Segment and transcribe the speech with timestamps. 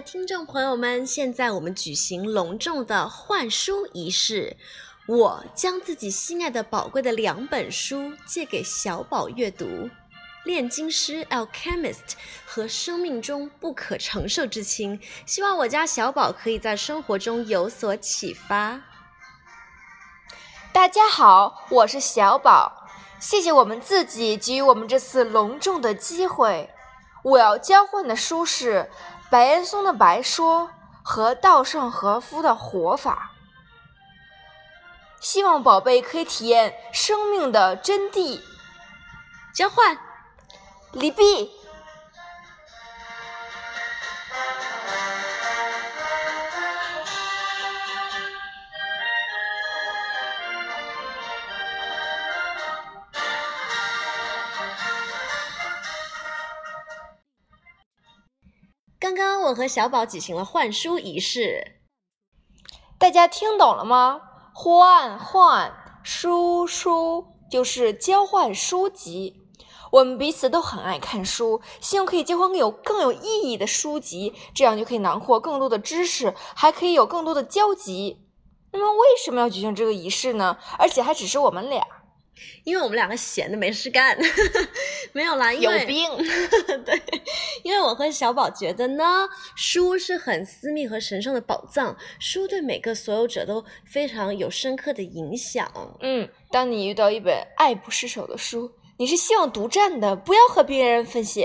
[0.00, 4.56] 听众朋友们，现在我们举行隆重的换书仪式。
[5.06, 9.64] 我将自己心爱的宝贵的两本书借给小宝阅读，
[10.44, 11.94] 《炼金师 Alchemist》
[12.44, 18.82] 和《生命中不可承受之轻》，希望我家小宝可以在生活中有所启发。
[20.72, 22.88] 大家好，我是小宝，
[23.18, 26.70] 谢谢我们自己给予我们这次隆重的机会。
[27.22, 28.88] 我要交换的书是
[29.28, 30.62] 白岩松的《白说》
[31.02, 33.32] 和稻盛和夫的《活法》。
[35.20, 38.40] 希望宝贝可以体验生命的真谛。
[39.54, 39.98] 交换，
[40.92, 41.50] 李碧。
[59.06, 61.76] 刚刚我和小宝举行了换书仪式，
[62.98, 64.20] 大家听懂了吗？
[64.52, 69.46] 换换书书就是交换书籍，
[69.92, 78.26] 我们彼此都很爱看书，希望可以交换更有更有意义的书籍，这样就可以囊括更多的知识，还可以有更多的交集。
[78.72, 80.58] 那么为什么要举行这个仪式呢？
[80.80, 81.86] 而且还只是我们俩。
[82.64, 84.18] 因为我们两个闲的没事干，
[85.12, 86.08] 没有啦，有病。
[86.84, 87.00] 对，
[87.62, 95.70] 因为我和小宝觉得呢，书是很私密和神圣的宝藏，书对每个所有者都非常有深刻的影响。
[96.00, 98.72] 嗯，当你遇到一本爱不释手的书。
[98.98, 101.44] 你是希望独占的，不要和别人分享。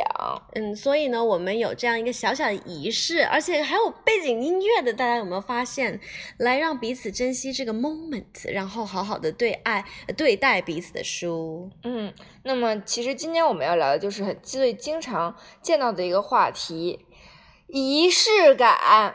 [0.54, 6.00] 嗯，所以呢，我们有这样一个小小的仪式，而且还有背景音乐的，大家有没有发现？
[6.38, 9.84] 来让彼此珍惜这个 moment，然后好好的对爱
[10.16, 11.70] 对待彼此的书。
[11.84, 12.14] 嗯，
[12.44, 17.06] 那么其实今天我们要聊的就是很最经常见到的一个话题——
[17.68, 19.14] 仪式感。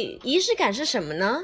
[0.00, 1.42] 以仪式感是什么呢？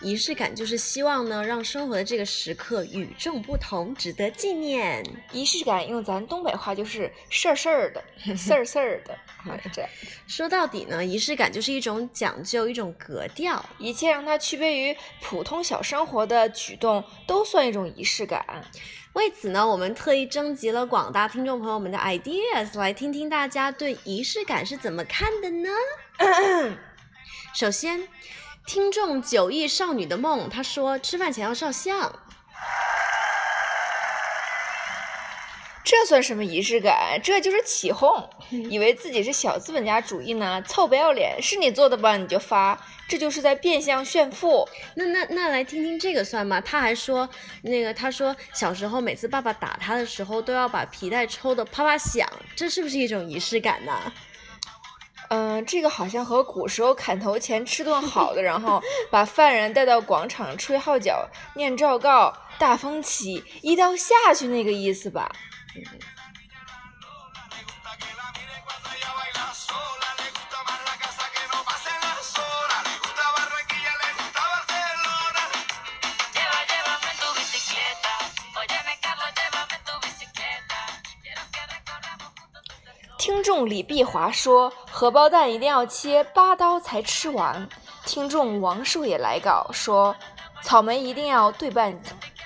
[0.00, 5.02] 仪式感就是希望呢，让生活的这个时刻与众不同，值得纪念。
[5.32, 8.04] 仪式感用咱东北话就是事儿事儿的，
[8.36, 9.16] 事儿事儿的，
[9.62, 9.90] 是这样。
[10.26, 18.44] 说到底呢，仪式感就是一种讲究，一种格调，一切让它区别于普通小生活的举动，都算一种仪式感。
[19.14, 25.70] 为此呢，我们特意征集了广大听众朋友们的 ideas，来听听大家对仪式感是怎么看的呢？
[27.54, 28.08] 首先，
[28.66, 32.12] 听众九亿少女的梦，她说吃饭前要照相，
[35.84, 37.20] 这算什么仪式感？
[37.22, 41.40] 这就是起哄， 以为自己是小资本家主义呢，臭不要脸！
[41.40, 42.16] 是你做的吧？
[42.16, 42.76] 你就发，
[43.08, 44.68] 这就是在变相炫富。
[44.96, 46.60] 那那那来听听这个算吗？
[46.60, 47.28] 他还说，
[47.62, 54.12] 那个他说小时候每次爸爸打他的时候，都要把皮带抽的啪啪响，这是不是一种仪式感呢？
[55.28, 65.30] 嗯，这个好像和古时候砍头前吃顿好的，然后 把犯人带到广场吹号角、念诏告，大风起，一刀下去那个意思吧。
[83.24, 87.66] 听众李碧华说：“荷包蛋一定要切八刀才吃完。”
[88.04, 90.14] 听众王树也来稿说
[90.60, 91.98] ：“草莓一定要对半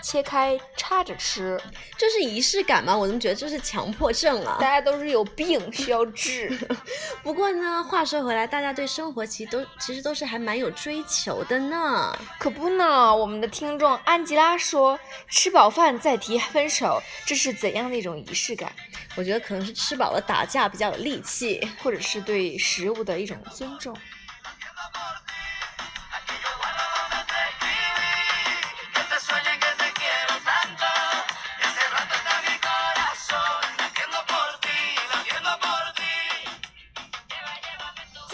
[0.04, 1.60] 切开插着吃。”
[1.98, 2.96] 这是仪式感吗？
[2.96, 4.56] 我怎么觉得这是强迫症啊？
[4.60, 6.56] 大家都是有病需要治。
[7.24, 12.16] 不过呢，话说回来，大家对生活其实都其实都是还蛮有追求的呢。
[12.38, 14.96] 可不呢，我们的听众安吉拉说
[15.28, 18.72] ：“吃饱饭再提分手，这是怎样的一种仪式感？”
[19.16, 23.92] 我觉得可能是吃饱了打架比较有力气，或者是对食物的一种尊重。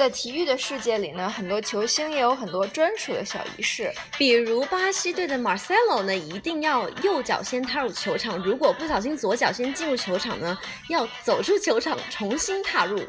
[0.04, 10.58] 在体育的世界里呢，很多球星也有很多专属的小仪式，比如巴西队的 Marcelo 呢，一定要右脚先踏入球场，如果不小心左脚先进入球场呢，
[10.90, 13.02] 要走出球场重新踏入，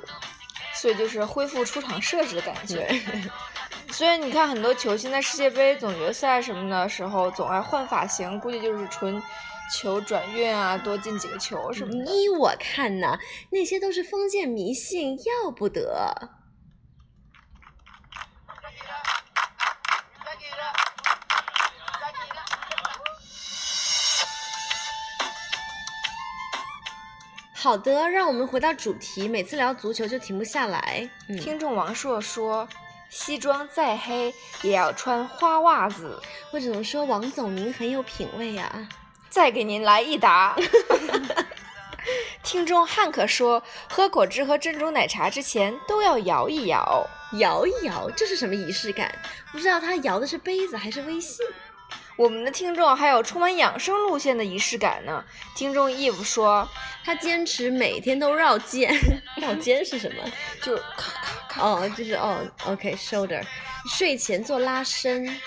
[0.73, 2.87] 所以就是恢复出场设置的感觉。
[3.91, 9.21] 所以你看，很多球星在世界杯总决赛什么的时候总爱换发型，估计就是纯
[9.73, 12.09] 求转运啊，多进几个球什么的。
[12.09, 13.19] 依我看呢，
[13.49, 16.29] 那些都是封建迷信，要不得。
[27.65, 29.27] 好的，让我们回到主题。
[29.27, 31.09] 每次聊足球就停不下来。
[31.27, 32.69] 嗯、听众王硕说
[33.09, 34.31] ：“西装再黑
[34.61, 36.21] 也要穿花袜子。”
[36.53, 38.87] 我只能说，王总您很有品味呀。
[39.31, 40.55] 再给您来一打。
[42.43, 47.03] 听众汉克说：“喝果汁和珍珠奶茶之前都要摇一摇，
[47.39, 49.11] 摇一摇，这是什么仪式感？
[49.51, 51.43] 不知道他摇的是杯子还是微信。”
[52.17, 55.23] 我们的听众还有充满养生路线的仪式感呢。
[55.53, 56.67] 听众 Eve 说，
[57.03, 58.93] 他坚持每天都绕肩，
[59.35, 60.23] 绕肩是什么？
[60.61, 61.61] 就是咔咔咔。
[61.61, 63.43] 哦，就是哦，OK，shoulder。
[63.89, 65.39] 睡前做拉伸。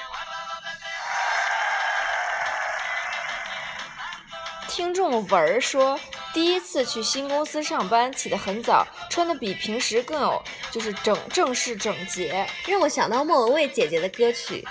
[4.68, 5.98] 听众文儿说，
[6.34, 14.64] 第一次去新公司上班，起得很早，穿的比平时更有，就是整正式整洁，让我想到莫文蔚姐姐的歌曲。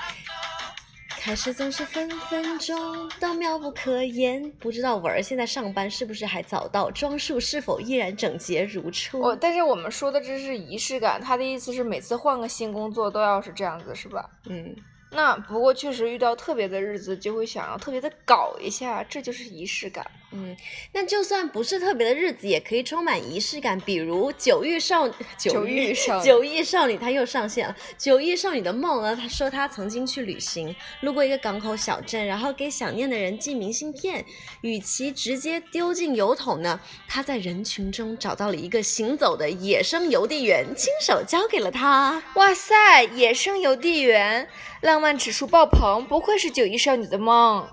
[1.27, 9.19] 开始总是分分钟都妙不可言，不知道文儿现在上班是不是还早到，装束是否依然整洁如初？
[9.19, 14.29] 哦，但是我们说的这是仪式感，他的意思是每次换个新工作都要是这样子，是吧？
[14.45, 14.73] 嗯。
[15.09, 20.05] 那不过确实遇到特别的日子，就会想要特别的搞一下，这就是仪式感。
[20.33, 20.55] 嗯，
[20.91, 23.79] 那就算不是特别的日子，也可以充满仪式感。
[23.79, 25.07] 比如九玉少
[25.37, 27.73] 九玉少九亿少女，她又上线了。
[27.97, 29.15] 九亿少女的梦呢？
[29.15, 34.25] 她说她曾经去旅行，路过一个港口小镇，然后给想念的人寄明信片。
[34.59, 36.77] 与其直接丢进邮筒呢，
[37.07, 42.21] 她在人群中找到了一个行走的野生邮递员，亲手交给了他。
[42.35, 44.49] 哇塞，野生邮递员！
[44.81, 47.67] 浪漫指数爆棚，不愧是九亿少女的梦。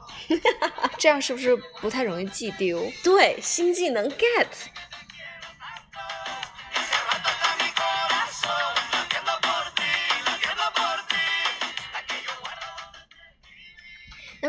[0.98, 2.82] 这样是不是不太容易记丢？
[3.02, 4.46] 对，新技能 get。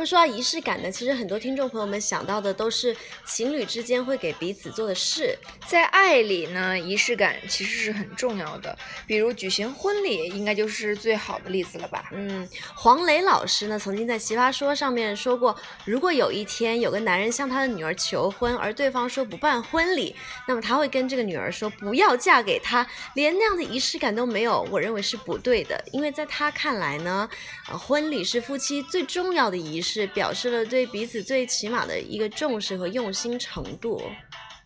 [0.06, 5.36] 说到仪式感呢，其实很多听众朋友们想到的都是情侣之间会给彼此做的事。
[5.66, 12.10] 在爱里呢，仪式感其实是很重要的，比如举行婚礼，应该就是最好的例子了吧？
[12.12, 15.56] 嗯，黄磊老师呢曾经在《奇葩说》上面说过，
[15.86, 20.16] 如果有一天有个男人向他的女儿求婚，而对方说不办婚礼，
[20.48, 22.86] 那么他会跟这个女儿说不要嫁给他，
[23.16, 24.68] 连那样的仪式感都没有。
[24.69, 27.28] 我认为是不对的，因为在他看来呢，
[27.66, 29.94] 婚礼是夫妻最重要的仪式。
[30.01, 34.01] 是表示了对彼此最起码的一个重视和用心程度，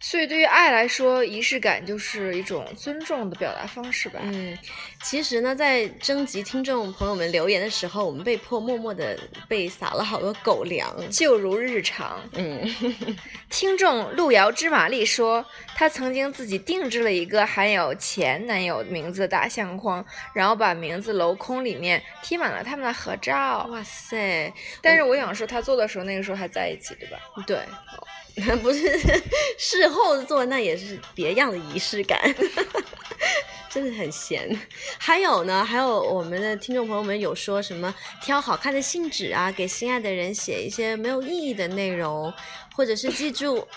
[0.01, 4.19] 所以对于爱来说，仪式感就是一种尊重的表达方式吧。
[4.23, 4.57] 嗯，
[5.03, 12.21] 其实呢，在征集听众朋友们留言的时候，我们被迫默默的被撒了好多狗粮，就如日常。
[12.31, 12.65] 嗯，
[13.51, 20.03] 听众路遥知马力说，他曾经自己定制了一个含有前男友名字的大相框，
[20.33, 23.67] 然后把名字镂空，里面贴满了他们的合照。
[23.69, 24.53] 哇塞！
[24.81, 27.17] 但是我想说，他做的时候，那个时候还在一起，对吧？
[27.45, 27.59] 对。
[28.61, 28.99] 不是
[29.57, 32.19] 事后做，那也是别样的仪式感，
[33.69, 34.49] 真的很闲。
[34.97, 42.33] 还有呢，还有我们的听众朋友们有说什么挑好看的信纸啊，给心爱的人写一些没有意义的内容，
[42.75, 43.67] 或者是记住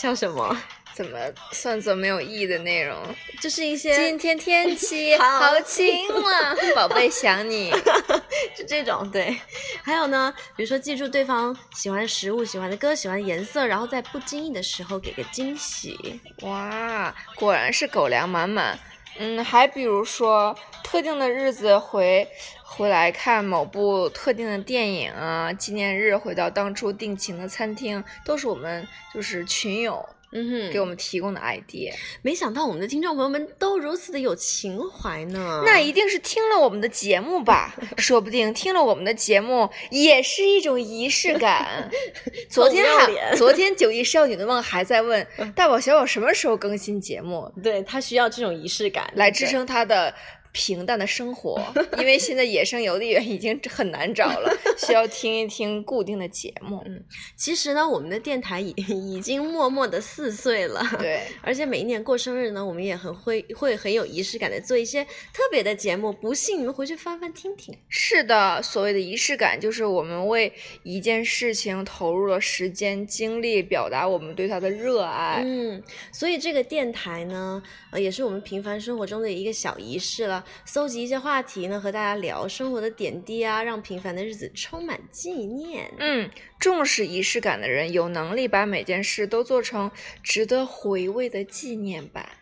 [0.00, 0.56] 笑什么。
[0.94, 1.18] 怎么
[1.50, 2.96] 算作没有意义的内容？
[3.40, 7.72] 就是一些今天天气好晴朗，宝贝想你，
[8.56, 9.36] 就这种对。
[9.82, 16.20] 还有呢，比如说记住对方喜欢食物、喜欢的歌、喜欢的颜色，然后在不经意的时候给个惊喜。
[16.42, 18.78] 哇，果然是狗粮满满。
[19.16, 22.26] 嗯，还比如说特定的日子回
[22.64, 30.04] 回来看某部特定的电影啊，纪念日回到当初定情的餐厅，都是我们就是群友。
[30.34, 35.62] 嗯哼，给我们提供的 idea，没想到我们的听众朋友们都如此的有情怀呢。
[35.64, 37.74] 那一定是听了我们的节目吧？
[37.96, 41.88] 说不定听了我们的节目也是一种仪式感。
[42.50, 47.50] 昨天还， 昨天九亿少女的梦还在问大宝小宝什么时候更新节目？
[47.62, 50.12] 对他需要这种仪式感来支撑他的。
[50.54, 51.60] 平淡的生活，
[51.98, 56.80] 因为现在野生邮递员已经很难找了，需要听一听固定的节目。
[56.86, 57.04] 嗯，
[57.36, 60.80] 其实呢，我们的电台已 已经默默的四岁了。
[61.00, 66.12] 对， 而且每一年过生日呢，我们也很会会很有仪式感的做一些特别的节目。
[66.12, 67.76] 不信你们回去翻翻听听。
[67.88, 70.52] 是的，所谓的仪式感，就是我们为
[70.84, 75.42] 一件事情投入了时间精力，表达我们对它的热爱。
[75.44, 75.82] 嗯，
[76.12, 80.43] 所以这个电台呢，呃，也是我们平凡生活中的一个小仪式了。
[80.64, 85.92] 搜集一些话题呢，和大家聊生活的点滴啊，让平凡的日子充满纪念。
[85.98, 89.90] 嗯，重视仪式感的人，有能力把每件事都做成
[90.22, 92.38] 值得回味的纪念吧。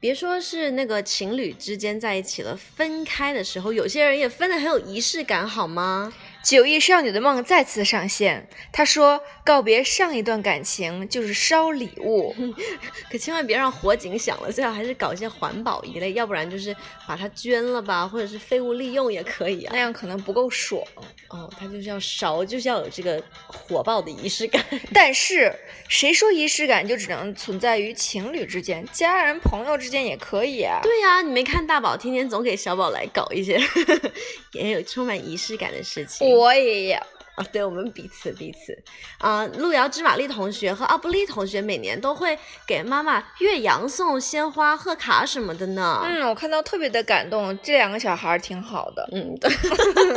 [0.00, 6.14] 别说是那个情侣之间在一起了，分开的时候，有些人也分得很有仪式感，好吗？
[6.42, 8.48] 九亿少女的梦再次上线。
[8.72, 12.34] 她说：“告别上一段感情就是烧礼物，
[13.10, 16.76] 可千万别让火警响了，最好还是搞一些环保一类，要不然就是
[17.06, 20.82] 把它捐了吧，或者是废物利用也可以啊，那样可能不够爽。
[21.30, 24.62] 哦，它就是要烧，就是要有这个火爆的仪式感。
[24.92, 25.50] 但是
[25.88, 30.80] 谁说仪式感就只能存在于情侣之间，家人朋友之间也可以啊？
[30.82, 33.58] 对呀，你没看大宝天天总给小宝来搞一些
[34.52, 36.30] 也有充满仪式感的事情。
[36.30, 37.06] 我也要
[37.38, 38.76] 啊，对我们彼此彼此
[39.18, 46.02] 啊，路遥知马力同学和奥布利同学每年都会给妈妈岳阳送鲜花、贺卡什么的呢。
[46.04, 49.50] 嗯，我看到特别的感动，这两个小孩挺好的，嗯，对，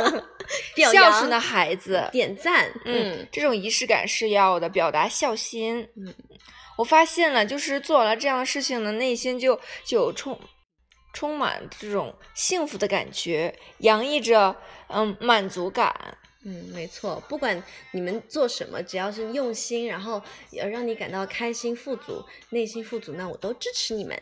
[0.92, 2.68] 孝顺的孩子，点赞。
[2.84, 5.88] 嗯，这种仪式感是要的，表达孝心。
[5.96, 6.12] 嗯，
[6.76, 10.38] 我发现了，就是做完了这样的事情呢，内心就就充
[11.12, 14.56] 充满这种幸福的感觉，洋溢着
[14.88, 16.18] 嗯满足感。
[16.44, 20.20] 嗯，没错，不管你们做什么，只要是用心，然后
[20.50, 24.20] 要让你感到开心、富足、内心富足，那我都支持你们。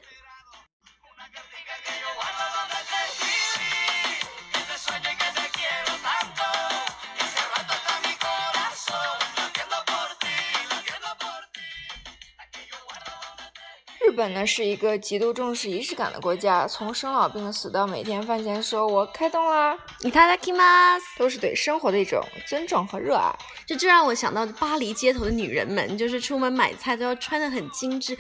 [14.19, 23.35] 本呢是一个极度重视仪式感的国家，从生老病死到每天饭前说“我开动啦”，いただきます，都是对生活的一种尊重和热爱。
[23.65, 28.17] 这这让我想到巴黎街头的女人们，就是出门买菜都要穿得很精致，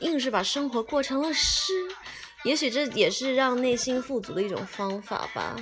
[0.00, 1.72] 硬是把生活过成了诗。
[2.44, 5.56] 也许这也是让内心富足的一种方法吧。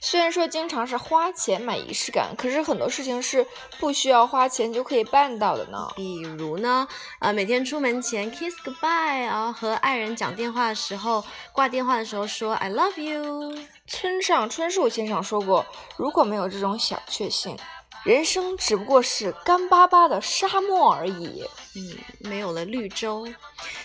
[0.00, 3.46] 虽然说经常是花钱买仪式感，可是很多事情是
[3.80, 5.88] 不需要花钱就可以办到的呢。
[5.96, 6.86] 比如呢，
[7.18, 13.58] 呃，每天出门前 kiss goodbye 啊，和爱人讲电话的时候，挂电话的时候说 I love you。
[13.86, 17.56] 村上春树先生说过，如果没有这种小确幸，
[18.04, 21.44] 人生只不过是干巴巴的沙漠而已。
[21.74, 23.26] 嗯，没有了绿洲，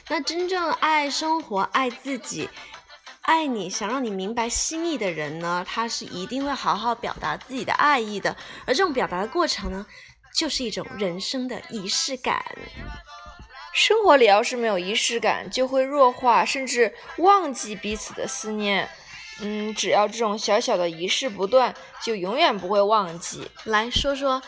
[0.10, 2.50] 那真正爱生活、爱自己。
[3.24, 8.36] 爱你想让你明白心意的人呢，他是一定会好好表达自己的爱意的。
[8.66, 9.86] 而这种表达的过程呢，
[10.36, 12.44] 就是一种人生的仪式感。
[13.74, 18.90] 生活里要是没有仪式感，就会弱化，甚至忘记彼此的思念。
[19.42, 23.50] 嗯，只要这种小小的仪式不断，就永远不会忘记。
[23.64, 24.42] 来说说。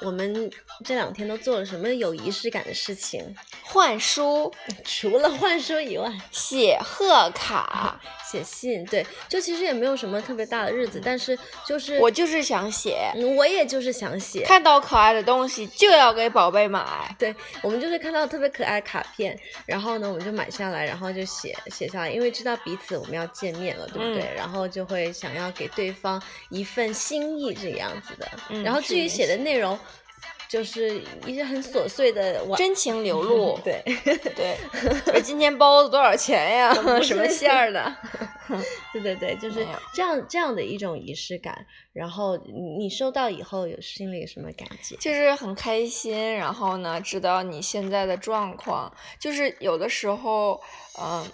[0.00, 0.50] 我们
[0.82, 3.34] 这两天都做了什么有仪式感的事情？
[3.62, 4.52] 换书，
[4.84, 8.84] 除了换书以外，写贺卡、 写信。
[8.86, 14.44] 对，就其实也没有什么特别大的日子，但是就是我就是想写，我也就是想写。
[14.44, 17.14] 看到可爱的东西就要给宝贝买。
[17.18, 24.28] 对，我们就是看到特别可爱的卡片，然后呢，我们就买下来，然后就写写下来，因为知道彼此我们要见面了，对不对？
[24.36, 28.28] 然后就会想要给对方一份心意，这个样子的。
[28.62, 29.78] 然后至于写的内容。
[30.48, 33.82] 就是一些很琐碎的真情流露， 对
[34.36, 34.56] 对。
[35.22, 36.74] 今天包子多少钱呀？
[37.02, 37.96] 什么馅儿的？
[38.92, 41.64] 对对对，就是这样这样的一种仪式感。
[41.92, 42.36] 然后
[42.78, 44.96] 你收到以后有心里什么感觉？
[44.96, 46.34] 就是很开心。
[46.34, 48.92] 然后呢，知道你现在的状况。
[49.18, 50.60] 就是有的时候，
[51.00, 51.24] 嗯，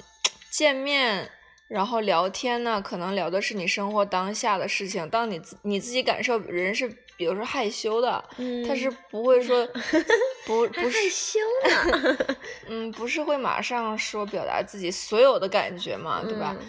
[0.50, 1.30] 见面。
[1.68, 5.06] 然后聊天呢，可能聊的是你生活当下的事情。
[5.10, 8.24] 当你自你自己感受，人是比如说害羞的，
[8.66, 9.66] 他是不会说
[10.46, 12.16] 不不害羞呢，
[12.68, 16.56] 嗯，不是会马上说表达自己所有的感觉嘛，对吧？
[16.60, 16.66] 嗯，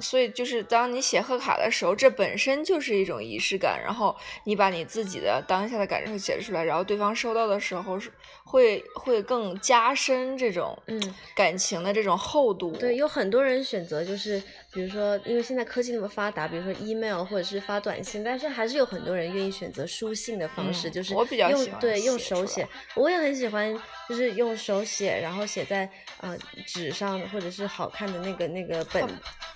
[0.00, 3.80] 所以就是当你写贺卡的时候，这本身就是一种仪式感。
[3.82, 8.10] 然后你把你自己的当下的感受写出来，然后对方收到的时候是
[8.44, 12.72] 会会更加深这种嗯感情的这种厚度。
[12.72, 23.74] 对，有很多人选择就是，比如说因为现在科技那么发达，比如说 email 或者是发短信，但是还是有很多人愿意选择书信的方式，就是我比较喜欢对用手写，我也很喜欢，
[24.08, 25.88] 就是用手写，然后写在
[26.20, 29.08] 呃纸上或者是好看的那个那个本。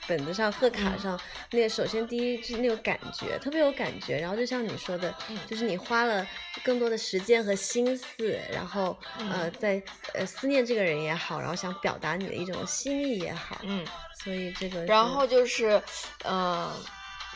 [0.08, 4.16] 本子上、贺卡上，那个首先第一是那种感觉，特别有感觉。
[4.20, 5.12] 然后就像你说的，
[5.48, 6.24] 就是你花了
[6.62, 9.82] 更多的时间和心思，然后呃，在
[10.14, 13.84] 呃思念这个人也好，然后想表达你的一种心意也好，嗯，
[14.22, 15.82] 所以这个，然后就是，
[16.24, 16.72] 嗯。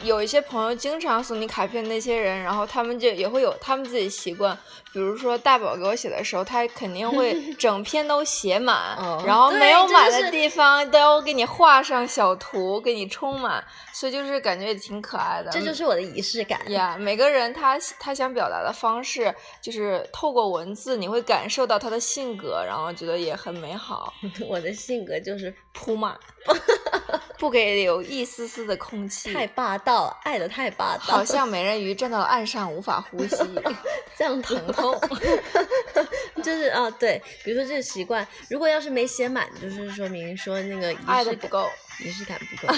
[0.03, 4.57] 有一些朋友经常送你卡片，那些人，然后他们就也会有他们自己习惯。
[4.93, 15.51] 比如说大宝给我写的时候，他肯定会 整篇都写满，然后没有满的地方都要给你画上小图，给你充满，所以就是感觉也挺可爱的。
[15.53, 16.97] 这就是我的仪式感呀。
[16.99, 24.13] 每个人他他想表达的方式，就是透过文字，你会感受到他的性格，然后觉得也很美好。
[24.49, 26.19] 我的性格就是铺马，
[27.41, 33.37] 不给有一丝丝的空气，太霸道，爱的太霸道，好像美人鱼站到岸上无法呼吸，
[34.15, 35.01] 这样 疼痛。
[36.45, 41.67] 就是啊，对，比如说这个习惯，如果要是没写满，就是说明说那个爱的不够，
[42.01, 42.75] 仪式感不够。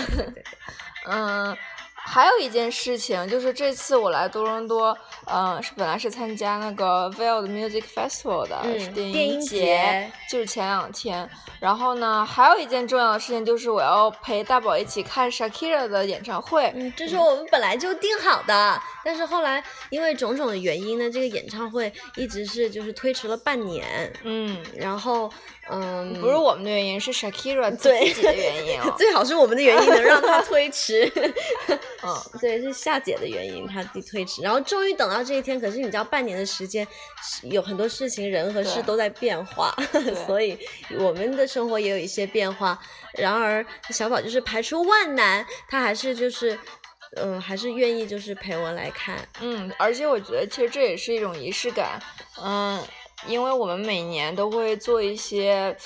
[1.07, 1.57] 嗯。
[2.05, 11.29] 还有一件事情，就是这次我来多伦多，嗯，是本来是参加那个 v i l d Music Festival 的，是电音节，就是前两天。
[11.61, 16.73] 然后呢，还有一件重要的事情，就是我要陪大宝一起看 Shakira 的演唱会。
[16.75, 24.13] 嗯，这是我们本来就定好的，但是后来因为种种的原因呢，这个演唱会一直是就是推迟了半年。
[24.25, 25.33] 嗯，然后。
[25.71, 28.93] 嗯，不是我们的原因，是 Shakira 自己的原因啊。
[28.99, 31.11] 最好是我们的原因能让他推迟。
[32.05, 34.43] 嗯，对，是夏姐的原因，他推迟。
[34.43, 36.87] 然后终于等到这一天，可是你知道，半年的时间，
[37.43, 39.75] 有很多事情，人和事都在变化，
[40.27, 40.59] 所以
[40.99, 42.79] 我们的生活也有一些变化。
[43.15, 46.59] 然而小宝就是排除万难，他还是就是，
[47.17, 49.17] 嗯，还是愿意就是陪我来看。
[49.41, 52.03] 嗯，而且我觉得其实这也是一种仪式感。
[52.43, 52.83] 嗯。
[53.29, 55.77] 因为我们每年都会做一些，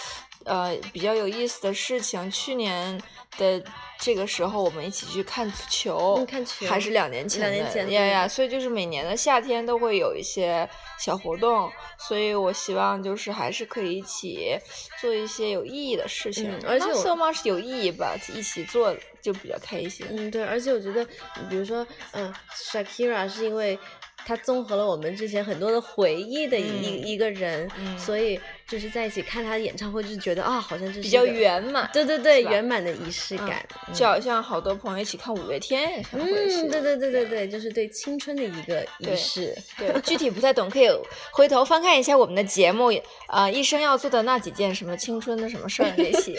[0.44, 2.30] 呃，比较有意思的事情。
[2.30, 3.00] 去年
[3.38, 3.62] 的
[3.98, 11.70] 这个时候，我们一起去看球，看球还是两年前的呀呀，所以就是每年的夏天都会有一些小活动。
[11.98, 14.56] 所以我希望就是还是可以一起
[15.00, 16.56] 做一些有意义的事情。
[16.66, 20.06] 而且色猫是有意义吧，一起做就比较开心。
[20.10, 21.04] 嗯，对，而且我觉得，
[21.48, 23.78] 比如说，嗯，Shakira 是因为。
[24.26, 33.64] 他综合了我们之前很多的回忆的一一个人，所以就是在一起看他的演唱会，就觉得啊，好像就是比较圆满，对对对，圆满的仪式感，
[33.94, 39.56] 就好像好多朋友一起看五月天演唱会，嗯，对对对对对，就是对青春的一个仪式。
[39.78, 40.88] 对，具体不太懂，可以
[41.30, 42.90] 回头翻看一下我们的节目，
[43.28, 46.36] 啊，一生要做的那几件什么青春的什么事儿那些，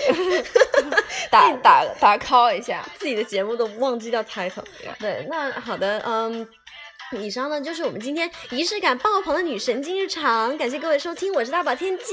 [1.31, 4.65] 打打打 call 一下，自己的节目都忘记掉 title。
[4.99, 6.45] 对，那好的，嗯。
[7.11, 12.05] 以上呢就是我们今天仪式感爆棚的女神经日常，感谢各位收听，我是大宝天见，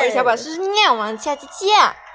[0.00, 2.09] 我是小宝思念，我们下期见。